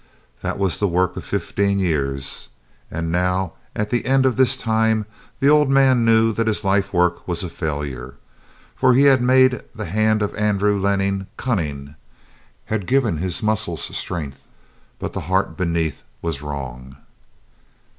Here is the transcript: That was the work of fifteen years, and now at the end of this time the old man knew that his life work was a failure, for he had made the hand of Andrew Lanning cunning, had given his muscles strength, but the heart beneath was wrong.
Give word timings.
That 0.41 0.57
was 0.57 0.79
the 0.79 0.87
work 0.87 1.15
of 1.15 1.23
fifteen 1.23 1.77
years, 1.77 2.49
and 2.89 3.11
now 3.11 3.53
at 3.75 3.91
the 3.91 4.03
end 4.07 4.25
of 4.25 4.35
this 4.35 4.57
time 4.57 5.05
the 5.39 5.47
old 5.47 5.69
man 5.69 6.03
knew 6.03 6.33
that 6.33 6.47
his 6.47 6.65
life 6.65 6.91
work 6.91 7.27
was 7.27 7.43
a 7.43 7.49
failure, 7.49 8.15
for 8.75 8.95
he 8.95 9.03
had 9.03 9.21
made 9.21 9.61
the 9.75 9.85
hand 9.85 10.23
of 10.23 10.33
Andrew 10.33 10.81
Lanning 10.81 11.27
cunning, 11.37 11.93
had 12.65 12.87
given 12.87 13.17
his 13.17 13.43
muscles 13.43 13.95
strength, 13.95 14.47
but 14.97 15.13
the 15.13 15.21
heart 15.29 15.55
beneath 15.55 16.01
was 16.23 16.41
wrong. 16.41 16.97